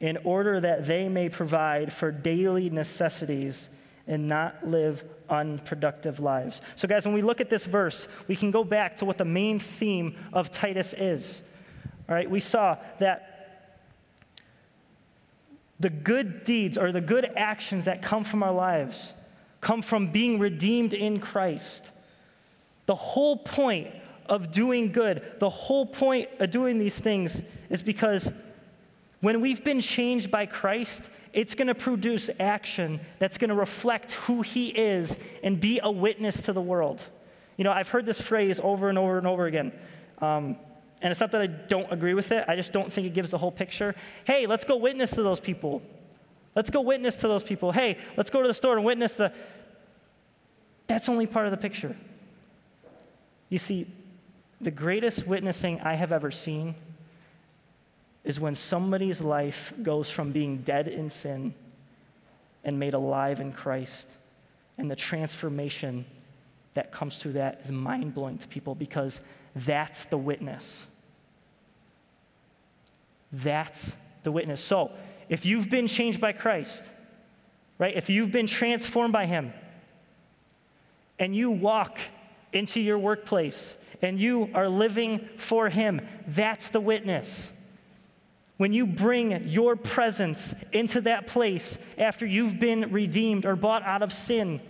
[0.01, 3.69] in order that they may provide for daily necessities
[4.09, 6.61] and not live unproductive lives.
[6.77, 9.25] So, guys, when we look at this verse, we can go back to what the
[9.25, 11.43] main theme of Titus is.
[12.09, 13.28] All right, we saw that
[15.81, 19.15] the good deeds or the good actions that come from our lives
[19.61, 21.91] come from being redeemed in Christ.
[22.87, 23.89] The whole point
[24.27, 28.33] of doing good, the whole point of doing these things is because
[29.21, 34.13] when we've been changed by Christ it's going to produce action that's going to reflect
[34.13, 37.03] who he is and be a witness to the world.
[37.57, 39.73] You know, I've heard this phrase over and over and over again.
[40.21, 40.57] Um,
[41.01, 43.31] and it's not that I don't agree with it, I just don't think it gives
[43.31, 43.95] the whole picture.
[44.25, 45.83] Hey, let's go witness to those people.
[46.57, 47.73] Let's go witness to those people.
[47.73, 49.33] Hey, let's go to the store and witness the.
[50.89, 51.95] That's only part of the picture.
[53.49, 53.87] You see,
[54.61, 56.75] the greatest witnessing I have ever seen
[58.25, 61.55] is when somebody's life goes from being dead in sin
[62.65, 64.09] and made alive in Christ.
[64.77, 66.05] And the transformation
[66.75, 69.21] that comes through that is mind blowing to people because
[69.55, 70.85] that's the witness.
[73.33, 74.63] That's the witness.
[74.63, 74.91] So,
[75.29, 76.83] if you've been changed by Christ,
[77.79, 79.53] right, if you've been transformed by Him,
[81.19, 81.99] and you walk
[82.53, 87.51] into your workplace and you are living for Him, that's the witness.
[88.57, 94.03] When you bring your presence into that place after you've been redeemed or bought out
[94.03, 94.61] of sin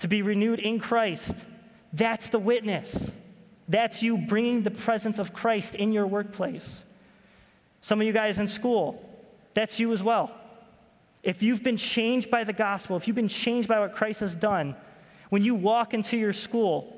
[0.00, 1.34] to be renewed in Christ,
[1.92, 3.10] that's the witness.
[3.68, 6.84] That's you bringing the presence of Christ in your workplace.
[7.80, 9.02] Some of you guys in school,
[9.54, 10.30] that's you as well.
[11.22, 14.34] If you've been changed by the gospel, if you've been changed by what Christ has
[14.34, 14.74] done,
[15.28, 16.96] when you walk into your school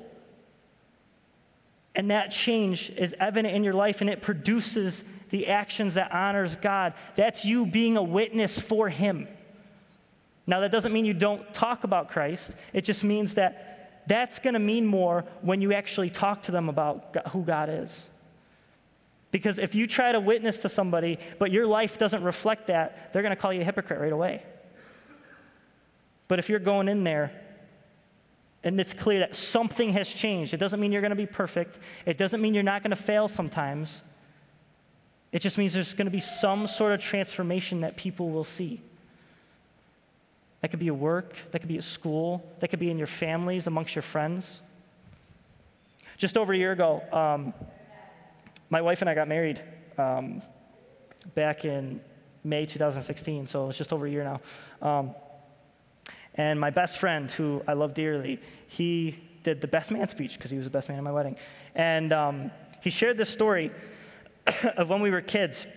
[1.95, 6.55] and that change is evident in your life and it produces the actions that honors
[6.55, 9.27] God, that's you being a witness for him.
[10.45, 12.51] Now that doesn't mean you don't talk about Christ.
[12.73, 16.69] It just means that that's going to mean more when you actually talk to them
[16.69, 18.05] about who God is.
[19.33, 23.23] Because if you try to witness to somebody, but your life doesn't reflect that, they're
[23.23, 24.43] going to call you a hypocrite right away.
[26.27, 27.31] But if you're going in there
[28.63, 31.79] and it's clear that something has changed, it doesn't mean you're going to be perfect,
[32.05, 34.03] it doesn't mean you're not going to fail sometimes.
[35.31, 38.81] It just means there's going to be some sort of transformation that people will see.
[40.61, 43.07] That could be at work, that could be at school, that could be in your
[43.07, 44.61] families, amongst your friends.
[46.19, 47.51] Just over a year ago, um,
[48.73, 49.61] my wife and I got married
[49.99, 50.41] um,
[51.35, 52.01] back in
[52.43, 54.41] May 2016, so it's just over a year now.
[54.81, 55.13] Um,
[56.33, 60.49] and my best friend, who I love dearly, he did the best man speech because
[60.49, 61.35] he was the best man at my wedding.
[61.75, 62.49] And um,
[62.81, 63.69] he shared this story
[64.75, 65.67] of when we were kids.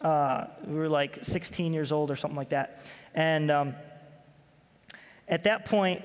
[0.00, 2.82] Uh, we were like 16 years old or something like that.
[3.12, 3.74] And um,
[5.28, 6.02] at that point,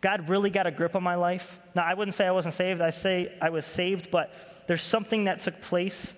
[0.00, 1.58] God really got a grip on my life.
[1.74, 2.80] Now, I wouldn't say I wasn't saved.
[2.80, 4.32] I say I was saved, but
[4.72, 6.14] there's something that took place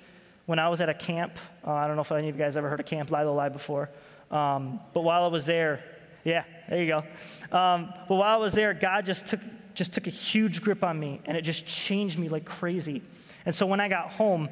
[0.46, 1.40] when I was at a camp.
[1.66, 3.52] Uh, I don't know if any of you guys ever heard of Camp Lilo Live
[3.52, 3.90] before.
[4.30, 5.82] Um, but while I was there,
[6.22, 6.98] yeah, there you go.
[7.50, 9.40] Um, but while I was there, God just took,
[9.74, 13.02] just took a huge grip on me, and it just changed me like crazy.
[13.44, 14.48] And so when I got home,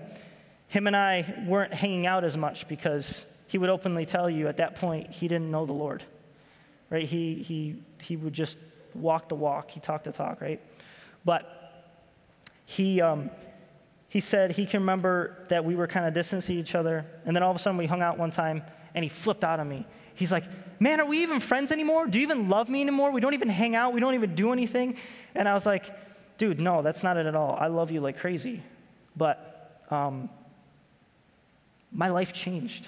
[0.67, 4.57] him and I weren't hanging out as much because he would openly tell you at
[4.57, 6.03] that point he didn't know the Lord.
[6.91, 7.05] Right?
[7.05, 8.59] He, he, he would just
[8.97, 10.61] walk the walk, he talked the talk, right?
[11.25, 11.61] But
[12.65, 13.31] he, um,
[14.12, 17.07] he said he can remember that we were kind of distancing each other.
[17.25, 18.62] And then all of a sudden we hung out one time
[18.94, 19.87] and he flipped out on me.
[20.14, 20.44] He's like,
[20.79, 22.07] Man, are we even friends anymore?
[22.07, 23.11] Do you even love me anymore?
[23.11, 23.94] We don't even hang out.
[23.94, 24.98] We don't even do anything.
[25.35, 25.87] And I was like,
[26.37, 27.57] Dude, no, that's not it at all.
[27.59, 28.62] I love you like crazy.
[29.16, 30.29] But um,
[31.90, 32.87] my life changed.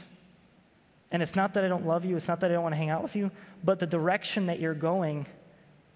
[1.10, 2.78] And it's not that I don't love you, it's not that I don't want to
[2.78, 3.30] hang out with you,
[3.62, 5.26] but the direction that you're going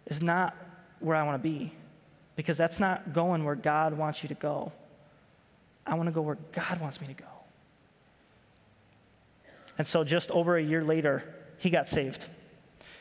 [0.07, 0.57] is not
[1.01, 1.75] where I want to be
[2.35, 4.73] because that's not going where God wants you to go.
[5.89, 7.25] I want to go where God wants me to go.
[9.79, 11.25] And so just over a year later,
[11.59, 12.27] he got saved.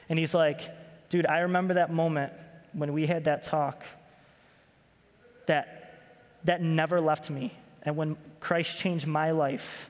[0.10, 0.62] And he's like,
[1.10, 2.34] dude, I remember that moment
[2.74, 3.84] when we had that talk
[5.48, 5.78] that
[6.44, 7.54] that never left me.
[7.84, 9.90] And when Christ changed my life,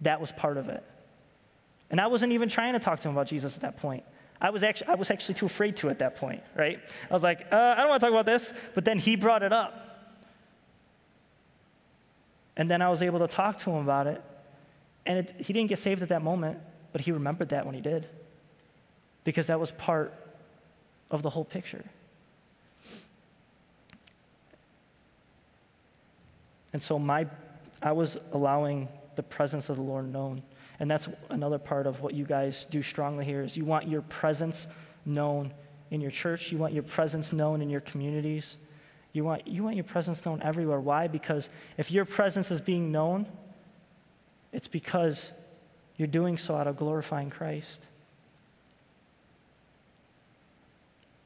[0.00, 0.82] that was part of it.
[1.90, 4.04] And I wasn't even trying to talk to him about Jesus at that point.
[4.40, 6.78] I was actually, I was actually too afraid to at that point, right?
[7.10, 8.52] I was like, uh, I don't want to talk about this.
[8.74, 9.87] But then he brought it up.
[12.58, 14.22] And then I was able to talk to him about it.
[15.06, 16.58] And it, he didn't get saved at that moment,
[16.92, 18.06] but he remembered that when he did.
[19.22, 20.12] Because that was part
[21.10, 21.84] of the whole picture.
[26.72, 27.26] And so my,
[27.80, 30.42] I was allowing the presence of the Lord known.
[30.80, 34.02] And that's another part of what you guys do strongly here is you want your
[34.02, 34.66] presence
[35.04, 35.52] known
[35.90, 38.56] in your church, you want your presence known in your communities.
[39.18, 40.78] You want, you want your presence known everywhere.
[40.78, 41.08] Why?
[41.08, 43.26] Because if your presence is being known,
[44.52, 45.32] it's because
[45.96, 47.80] you're doing so out of glorifying Christ.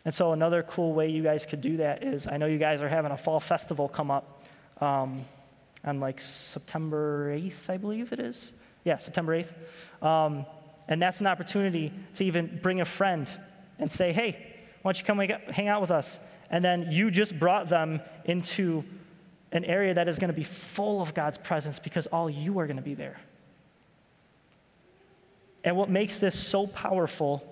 [0.07, 2.81] And so, another cool way you guys could do that is I know you guys
[2.81, 4.43] are having a fall festival come up
[4.81, 5.27] um,
[5.85, 8.55] on like September 8th, I believe it is.
[8.85, 10.03] Yeah, September 8th.
[10.03, 10.47] Um,
[10.89, 13.29] and that's an opportunity to even bring a friend
[13.79, 15.19] and say, hey, why don't you come
[15.53, 16.19] hang out with us?
[16.53, 18.85] And then you just brought them into
[19.51, 22.67] an area that is going to be full of God's presence because all you are
[22.67, 23.19] going to be there.
[25.65, 27.43] And what makes this so powerful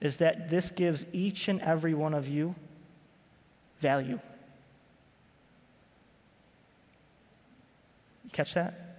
[0.00, 2.54] is that this gives each and every one of you
[3.80, 4.20] value.
[8.24, 8.98] You catch that?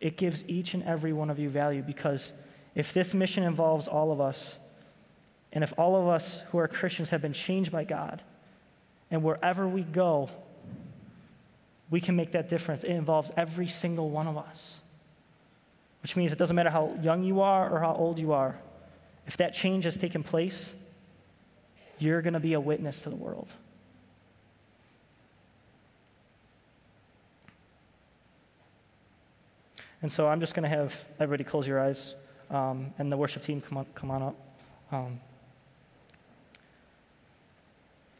[0.00, 2.32] It gives each and every one of you value because
[2.74, 4.58] if this mission involves all of us,
[5.52, 8.22] and if all of us who are Christians have been changed by God,
[9.10, 10.28] and wherever we go,
[11.90, 12.84] we can make that difference.
[12.84, 14.76] It involves every single one of us,
[16.02, 18.58] which means it doesn't matter how young you are or how old you are.
[19.26, 20.74] If that change has taken place,
[21.98, 23.48] you're going to be a witness to the world.
[30.02, 32.14] And so I'm just going to have everybody close your eyes
[32.50, 34.36] um, and the worship team come on, come on up.
[34.92, 35.20] Um,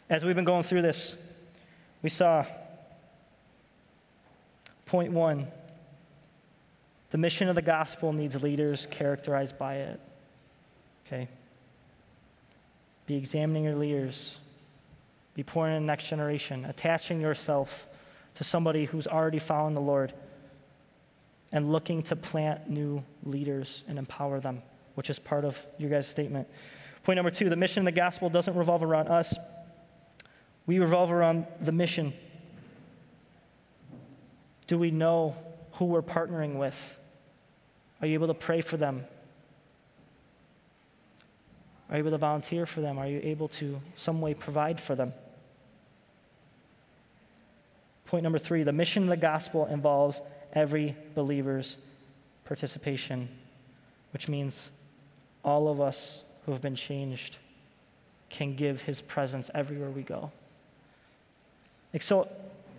[0.09, 1.17] as we've been going through this,
[2.03, 2.45] we saw
[4.87, 5.49] point one
[7.11, 10.01] the mission of the gospel needs leaders characterized by it.
[11.07, 11.29] Okay?
[13.07, 14.37] Be examining your leaders.
[15.35, 17.87] Be pouring in the next generation, attaching yourself
[18.35, 20.13] to somebody who's already following the Lord,
[21.53, 24.63] and looking to plant new leaders and empower them,
[24.95, 26.49] which is part of your guys' statement.
[27.05, 29.35] Point number two the mission of the gospel doesn't revolve around us,
[30.67, 32.13] we revolve around the mission.
[34.67, 35.37] Do we know
[35.73, 36.99] who we're partnering with?
[38.01, 39.05] Are you able to pray for them?
[41.89, 42.99] Are you able to volunteer for them?
[42.99, 45.13] Are you able to some way provide for them?
[48.07, 50.21] Point number three the mission of the gospel involves
[50.53, 51.77] every believer's
[52.45, 53.29] participation,
[54.13, 54.71] which means
[55.45, 57.37] all of us who have been changed
[58.31, 60.33] can give his presence everywhere we go.
[61.97, 62.29] Like, so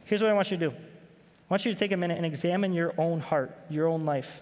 [0.06, 2.26] here's what I want you to do I want you to take a minute and
[2.26, 4.42] examine your own heart, your own life.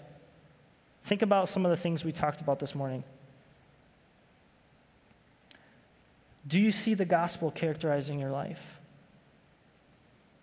[1.06, 3.06] Think about some of the things we talked about this morning.
[6.46, 8.78] Do you see the gospel characterizing your life?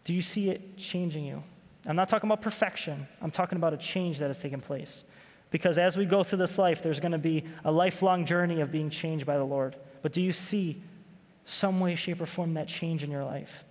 [0.06, 1.42] Do you see it changing you?
[1.86, 5.04] I'm not talking about perfection, I'm talking about a change that has taken place.
[5.50, 8.72] Because as we go through this life, there's going to be a lifelong journey of
[8.72, 9.76] being changed by the Lord.
[10.00, 10.80] But do you see
[11.44, 13.62] some way, shape, or form that change in your life?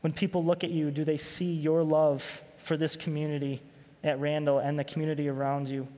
[0.00, 3.60] When people look at you, do they see your love for this community
[4.04, 5.88] at Randall and the community around you?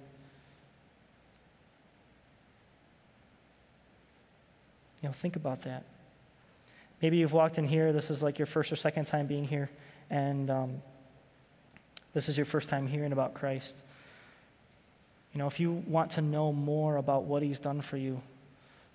[5.03, 5.85] You know, think about that.
[7.01, 9.71] Maybe you've walked in here, this is like your first or second time being here,
[10.11, 10.83] and um,
[12.13, 13.77] this is your first time hearing about Christ.
[15.33, 18.21] You know, if you want to know more about what he's done for you,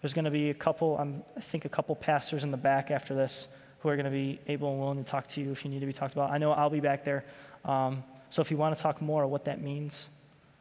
[0.01, 2.91] there's going to be a couple, um, I think a couple pastors in the back
[2.91, 3.47] after this
[3.80, 5.80] who are going to be able and willing to talk to you if you need
[5.80, 6.32] to be talked about.
[6.32, 7.24] I know I'll be back there.
[7.64, 10.10] Um, so if you want to talk more of what that means,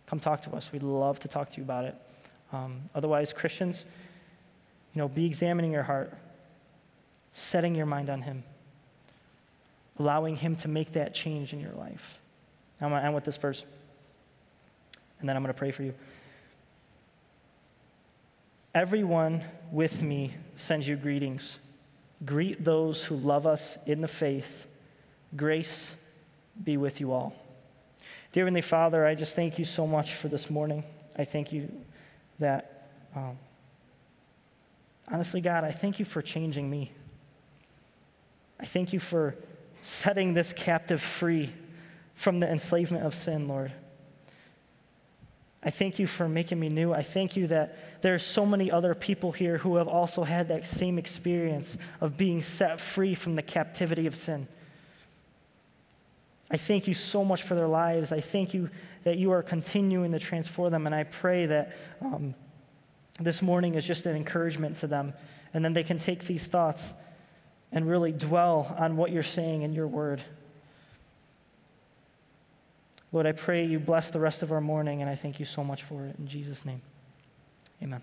[0.06, 0.70] come talk to us.
[0.72, 1.94] We'd love to talk to you about it.
[2.52, 3.84] Um, otherwise, Christians,
[4.94, 6.16] you know, be examining your heart,
[7.32, 8.44] setting your mind on Him,
[9.98, 12.18] allowing Him to make that change in your life.
[12.80, 13.64] I'm going to end with this verse,
[15.20, 15.94] and then I'm going to pray for you.
[18.74, 19.42] Everyone
[19.72, 21.58] with me sends you greetings.
[22.24, 24.66] Greet those who love us in the faith.
[25.36, 25.94] Grace
[26.62, 27.34] be with you all.
[28.32, 30.84] Dear Heavenly Father, I just thank you so much for this morning.
[31.16, 31.70] I thank you
[32.38, 32.88] that.
[33.14, 33.38] Um,
[35.10, 36.92] Honestly, God, I thank you for changing me.
[38.58, 39.36] I thank you for
[39.82, 41.52] setting this captive free
[42.14, 43.72] from the enslavement of sin, Lord.
[45.64, 46.92] I thank you for making me new.
[46.92, 50.48] I thank you that there are so many other people here who have also had
[50.48, 54.46] that same experience of being set free from the captivity of sin.
[56.50, 58.12] I thank you so much for their lives.
[58.12, 58.68] I thank you
[59.04, 60.86] that you are continuing to transform them.
[60.86, 62.34] And I pray that um,
[63.18, 65.14] this morning is just an encouragement to them.
[65.54, 66.92] And then they can take these thoughts
[67.72, 70.20] and really dwell on what you're saying in your word.
[73.14, 75.62] Lord, I pray you bless the rest of our morning, and I thank you so
[75.62, 76.16] much for it.
[76.18, 76.82] In Jesus' name,
[77.80, 78.02] amen.